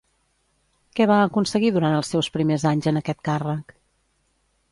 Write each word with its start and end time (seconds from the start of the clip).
Què 0.99 1.05
va 1.11 1.17
aconseguir 1.25 1.69
durant 1.75 1.99
els 1.99 2.09
seus 2.15 2.31
primers 2.37 2.65
anys 2.71 2.91
en 2.93 2.99
aquest 3.01 3.23
càrrec? 3.31 3.77